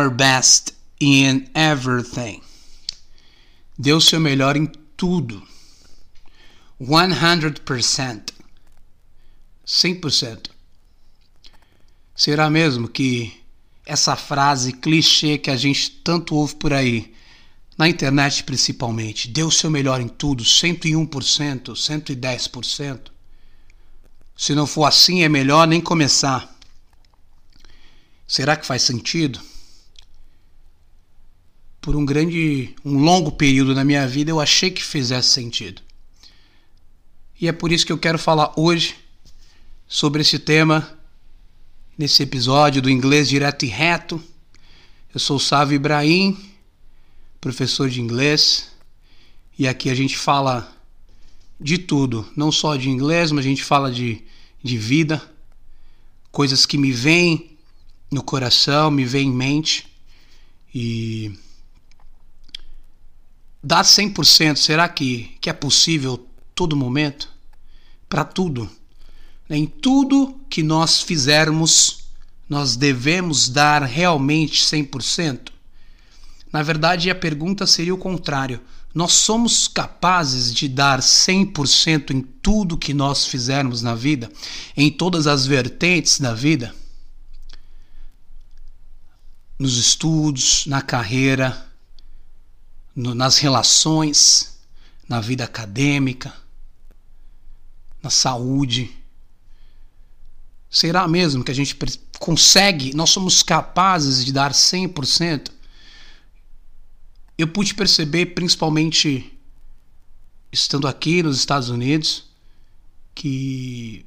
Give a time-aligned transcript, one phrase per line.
[0.00, 2.42] your best in everything.
[3.78, 4.66] Dê o seu melhor em
[4.96, 5.42] tudo.
[6.80, 8.32] 100%.
[9.66, 10.50] 100%.
[12.14, 13.32] Será mesmo que
[13.84, 17.14] essa frase clichê que a gente tanto ouve por aí,
[17.76, 23.00] na internet principalmente, dê o seu melhor em tudo, 101%, 110%?
[24.36, 26.54] Se não for assim, é melhor nem começar.
[28.26, 29.40] Será que faz sentido?
[31.86, 35.80] Por um grande, um longo período na minha vida eu achei que fizesse sentido.
[37.40, 38.96] E é por isso que eu quero falar hoje
[39.86, 40.98] sobre esse tema
[41.96, 44.20] nesse episódio do Inglês Direto e Reto.
[45.14, 46.36] Eu sou o Sávio Ibrahim,
[47.40, 48.68] professor de inglês,
[49.56, 50.76] e aqui a gente fala
[51.60, 54.24] de tudo, não só de inglês, mas a gente fala de,
[54.60, 55.22] de vida,
[56.32, 57.56] coisas que me vêm
[58.10, 59.86] no coração, me vêm em mente
[60.74, 61.45] e
[63.66, 67.28] dar 100%, será que, que é possível todo momento?
[68.08, 68.70] Para tudo.
[69.50, 72.04] Em tudo que nós fizermos,
[72.48, 75.48] nós devemos dar realmente 100%?
[76.52, 78.60] Na verdade, a pergunta seria o contrário.
[78.94, 84.30] Nós somos capazes de dar 100% em tudo que nós fizermos na vida,
[84.76, 86.72] em todas as vertentes da vida?
[89.58, 91.65] Nos estudos, na carreira,
[92.96, 94.58] no, nas relações,
[95.06, 96.34] na vida acadêmica,
[98.02, 98.90] na saúde.
[100.70, 101.76] Será mesmo que a gente
[102.18, 105.50] consegue, nós somos capazes de dar 100%?
[107.36, 109.30] Eu pude perceber, principalmente
[110.50, 112.24] estando aqui nos Estados Unidos,
[113.14, 114.06] que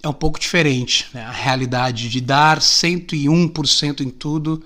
[0.00, 1.08] é um pouco diferente.
[1.12, 1.22] Né?
[1.24, 4.62] A realidade de dar 101% em tudo,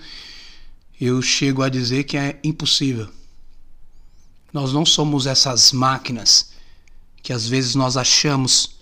[1.01, 3.11] eu chego a dizer que é impossível.
[4.57, 6.51] Nós não somos essas máquinas
[7.23, 8.79] que às vezes nós achamos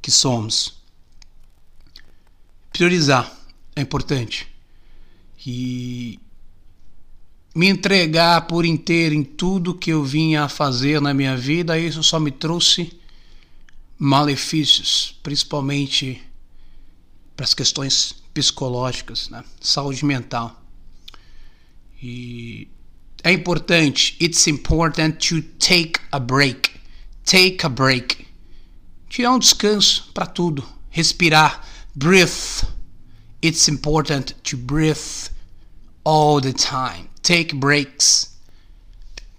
[0.00, 0.78] que somos.
[2.72, 3.30] Priorizar
[3.76, 4.48] é importante.
[5.44, 6.18] E
[7.54, 12.02] me entregar por inteiro em tudo que eu vinha a fazer na minha vida, isso
[12.02, 12.98] só me trouxe
[13.98, 16.22] malefícios, principalmente
[17.36, 19.44] para as questões psicológicas, né?
[19.60, 20.58] saúde mental.
[22.02, 22.66] E
[23.22, 24.16] é importante.
[24.20, 26.70] It's important to take a break.
[27.24, 28.26] Take a break.
[29.08, 30.64] Tirar um descanso para tudo.
[30.90, 31.66] Respirar.
[31.94, 32.64] Breathe.
[33.42, 35.30] It's important to breathe
[36.04, 37.08] all the time.
[37.22, 38.36] Take breaks.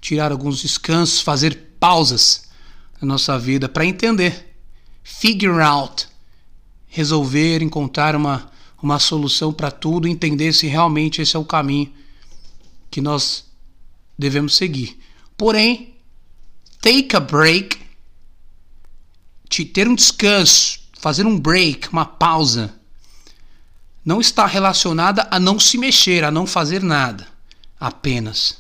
[0.02, 2.50] Tirar alguns descansos, fazer pausas
[3.02, 4.54] na nossa vida para entender.
[5.04, 6.08] Figure out.
[6.88, 8.52] Resolver, encontrar uma,
[8.82, 11.92] uma solução para tudo, entender se realmente esse é o caminho
[12.90, 13.49] que nós
[14.20, 15.00] devemos seguir.
[15.38, 15.96] Porém,
[16.82, 17.80] take a break,
[19.74, 22.76] ter um descanso, fazer um break, uma pausa,
[24.04, 27.28] não está relacionada a não se mexer, a não fazer nada,
[27.80, 28.58] apenas.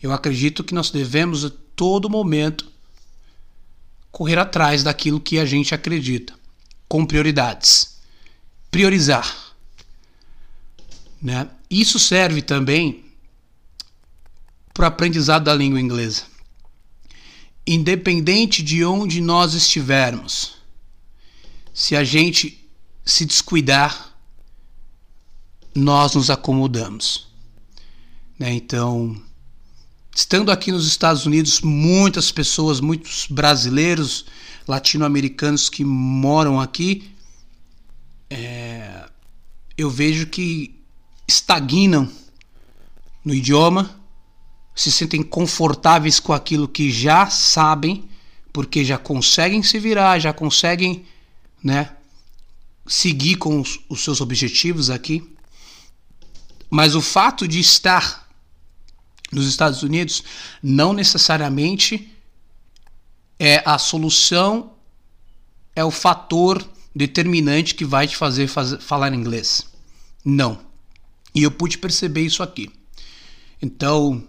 [0.00, 2.70] Eu acredito que nós devemos a todo momento
[4.12, 6.34] correr atrás daquilo que a gente acredita,
[6.88, 7.96] com prioridades.
[8.70, 9.54] Priorizar.
[11.20, 11.48] Né?
[11.70, 13.11] Isso serve também
[14.82, 16.24] para o aprendizado da língua inglesa.
[17.64, 20.54] Independente de onde nós estivermos,
[21.72, 22.68] se a gente
[23.04, 24.12] se descuidar,
[25.72, 27.28] nós nos acomodamos.
[28.36, 28.54] Né?
[28.54, 29.16] Então,
[30.12, 34.26] estando aqui nos Estados Unidos, muitas pessoas, muitos brasileiros,
[34.66, 37.08] latino-americanos que moram aqui,
[38.28, 39.08] é,
[39.78, 40.74] eu vejo que
[41.28, 42.10] estagnam
[43.24, 44.01] no idioma
[44.74, 48.08] se sentem confortáveis com aquilo que já sabem,
[48.52, 51.04] porque já conseguem se virar, já conseguem,
[51.62, 51.90] né,
[52.86, 55.28] seguir com os, os seus objetivos aqui.
[56.70, 58.28] Mas o fato de estar
[59.30, 60.22] nos Estados Unidos
[60.62, 62.10] não necessariamente
[63.38, 64.72] é a solução,
[65.74, 69.66] é o fator determinante que vai te fazer, fazer falar inglês.
[70.24, 70.60] Não.
[71.34, 72.70] E eu pude perceber isso aqui.
[73.60, 74.22] Então,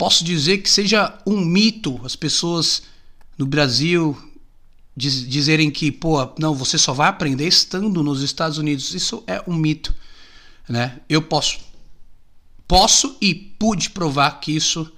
[0.00, 2.84] posso dizer que seja um mito as pessoas
[3.36, 4.16] no Brasil
[4.96, 8.94] diz, dizerem que, pô, não, você só vai aprender estando nos Estados Unidos.
[8.94, 9.94] Isso é um mito,
[10.66, 11.00] né?
[11.06, 11.60] Eu posso
[12.66, 14.90] posso e pude provar que isso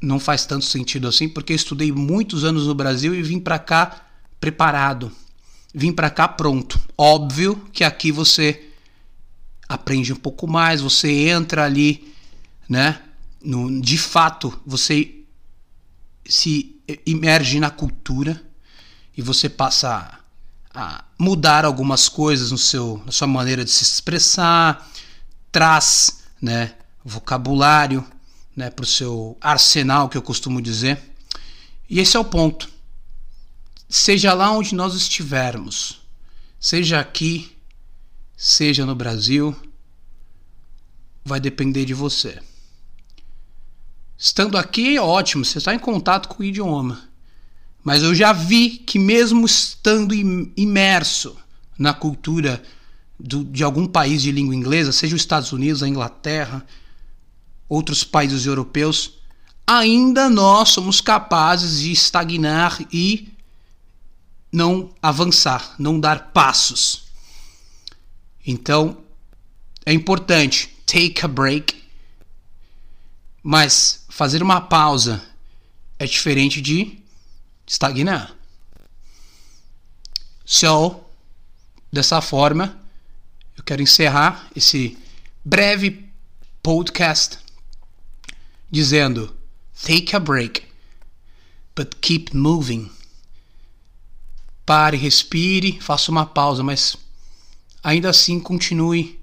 [0.00, 4.08] não faz tanto sentido assim, porque estudei muitos anos no Brasil e vim para cá
[4.40, 5.12] preparado.
[5.72, 6.80] Vim para cá pronto.
[6.98, 8.70] Óbvio que aqui você
[9.68, 12.12] aprende um pouco mais, você entra ali,
[12.68, 13.00] né?
[13.42, 15.24] No, de fato, você
[16.26, 18.40] se imerge na cultura
[19.16, 20.20] e você passa
[20.74, 24.88] a, mudar algumas coisas no seu, na sua maneira de se expressar,
[25.50, 28.06] traz, né, vocabulário,
[28.54, 31.00] né, para o seu arsenal, que eu costumo dizer.
[31.88, 32.70] E esse é o ponto.
[33.88, 36.00] Seja lá onde nós estivermos,
[36.60, 37.56] seja aqui,
[38.36, 39.56] seja no Brasil,
[41.24, 42.40] vai depender de você.
[44.22, 47.08] Estando aqui é ótimo, você está em contato com o idioma.
[47.82, 51.34] Mas eu já vi que, mesmo estando imerso
[51.78, 52.62] na cultura
[53.18, 56.66] do, de algum país de língua inglesa, seja os Estados Unidos, a Inglaterra,
[57.66, 59.14] outros países europeus,
[59.66, 63.32] ainda nós somos capazes de estagnar e
[64.52, 67.04] não avançar, não dar passos.
[68.46, 68.98] Então,
[69.86, 71.79] é importante take a break,
[73.42, 75.22] mas fazer uma pausa
[75.98, 76.98] é diferente de
[77.66, 78.34] estagnar.
[80.44, 81.00] So,
[81.92, 82.78] dessa forma,
[83.56, 84.98] eu quero encerrar esse
[85.44, 86.10] breve
[86.62, 87.38] podcast
[88.70, 89.34] dizendo:
[89.82, 90.66] take a break,
[91.74, 92.90] but keep moving.
[94.66, 96.96] Pare, respire, faça uma pausa, mas
[97.82, 99.18] ainda assim continue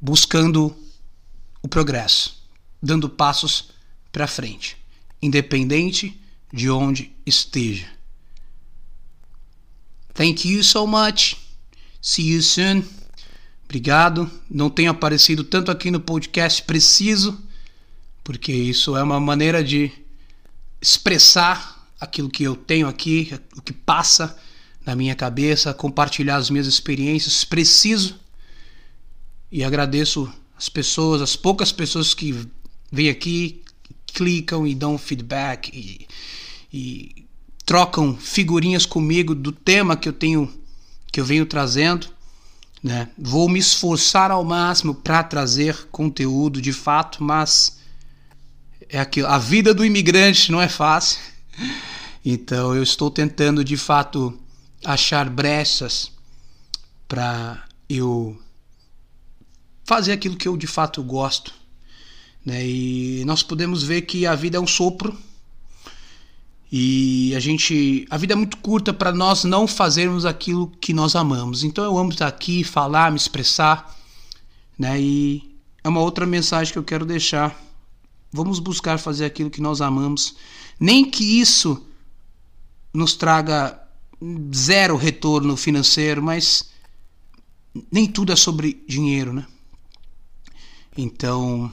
[0.00, 0.76] buscando
[1.62, 2.35] o progresso
[2.82, 3.70] dando passos
[4.12, 4.76] para frente,
[5.20, 6.20] independente
[6.52, 7.86] de onde esteja.
[10.14, 11.36] Thank you so much.
[12.00, 12.82] See you soon.
[13.64, 14.30] Obrigado.
[14.48, 17.38] Não tenho aparecido tanto aqui no podcast, preciso,
[18.24, 19.92] porque isso é uma maneira de
[20.80, 24.38] expressar aquilo que eu tenho aqui, o que passa
[24.84, 27.44] na minha cabeça, compartilhar as minhas experiências.
[27.44, 28.18] Preciso
[29.50, 32.46] e agradeço as pessoas, as poucas pessoas que
[32.96, 33.62] vêm aqui,
[34.06, 36.08] clicam e dão feedback e,
[36.72, 37.26] e
[37.66, 40.52] trocam figurinhas comigo do tema que eu tenho
[41.12, 42.08] que eu venho trazendo,
[42.82, 43.08] né?
[43.16, 47.78] Vou me esforçar ao máximo para trazer conteúdo de fato, mas
[48.88, 51.20] é aquilo, a vida do imigrante não é fácil.
[52.28, 54.36] Então eu estou tentando de fato
[54.84, 56.10] achar brechas
[57.06, 58.36] para eu
[59.84, 61.54] fazer aquilo que eu de fato gosto
[62.46, 62.64] né?
[62.64, 65.18] E nós podemos ver que a vida é um sopro
[66.70, 71.16] e a gente, a vida é muito curta para nós não fazermos aquilo que nós
[71.16, 71.64] amamos.
[71.64, 73.96] Então eu amo estar aqui, falar, me expressar,
[74.78, 75.00] né?
[75.00, 77.60] E é uma outra mensagem que eu quero deixar.
[78.32, 80.36] Vamos buscar fazer aquilo que nós amamos,
[80.78, 81.84] nem que isso
[82.94, 83.80] nos traga
[84.54, 86.70] zero retorno financeiro, mas
[87.90, 89.46] nem tudo é sobre dinheiro, né?
[90.96, 91.70] Então,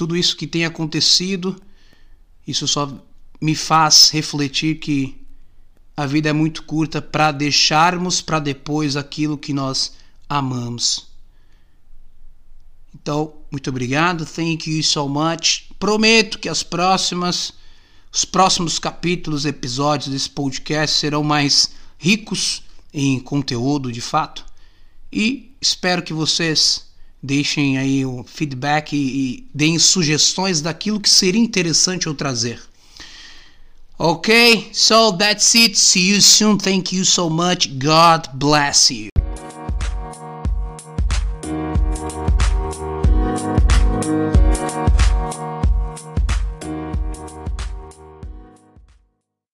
[0.00, 1.60] tudo isso que tem acontecido,
[2.46, 2.90] isso só
[3.38, 5.20] me faz refletir que
[5.94, 9.92] a vida é muito curta para deixarmos para depois aquilo que nós
[10.26, 11.06] amamos.
[12.94, 14.24] Então, muito obrigado.
[14.24, 15.68] Thank you so much.
[15.78, 17.52] Prometo que as próximas
[18.10, 24.46] os próximos capítulos, episódios desse podcast serão mais ricos em conteúdo de fato.
[25.12, 26.89] E espero que vocês
[27.22, 32.60] Deixem aí o feedback e, e deem sugestões daquilo que seria interessante eu trazer.
[33.98, 35.78] Okay, so that's it.
[35.78, 36.56] See you soon.
[36.56, 37.68] Thank you so much.
[37.78, 39.19] God bless you.